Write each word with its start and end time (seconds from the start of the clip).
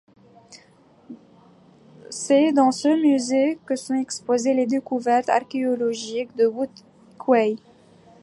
C'est 2.09 2.53
dans 2.53 2.71
ce 2.71 2.87
musée 2.87 3.59
que 3.67 3.75
sont 3.75 3.93
exposées 3.93 4.55
les 4.55 4.65
découvertes 4.65 5.29
archéologiques 5.29 6.35
de 6.35 6.47
Wood 6.47 6.71
Quay. 7.23 7.57